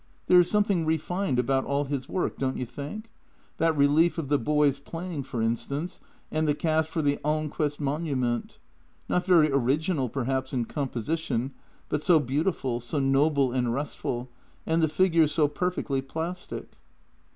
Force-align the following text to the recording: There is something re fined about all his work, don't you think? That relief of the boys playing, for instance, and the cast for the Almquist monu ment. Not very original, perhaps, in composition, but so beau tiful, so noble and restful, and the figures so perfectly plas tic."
There 0.25 0.39
is 0.39 0.49
something 0.49 0.83
re 0.83 0.97
fined 0.97 1.37
about 1.37 1.63
all 1.63 1.83
his 1.83 2.09
work, 2.09 2.39
don't 2.39 2.57
you 2.57 2.65
think? 2.65 3.11
That 3.57 3.77
relief 3.77 4.17
of 4.17 4.29
the 4.29 4.39
boys 4.39 4.79
playing, 4.79 5.21
for 5.25 5.43
instance, 5.43 6.01
and 6.31 6.47
the 6.47 6.55
cast 6.55 6.89
for 6.89 7.03
the 7.03 7.17
Almquist 7.23 7.77
monu 7.79 8.17
ment. 8.17 8.57
Not 9.07 9.27
very 9.27 9.51
original, 9.51 10.09
perhaps, 10.09 10.53
in 10.53 10.65
composition, 10.65 11.51
but 11.87 12.01
so 12.01 12.19
beau 12.19 12.41
tiful, 12.41 12.79
so 12.79 12.97
noble 12.97 13.51
and 13.51 13.71
restful, 13.75 14.31
and 14.65 14.81
the 14.81 14.89
figures 14.89 15.33
so 15.33 15.47
perfectly 15.47 16.01
plas 16.01 16.47
tic." 16.47 16.77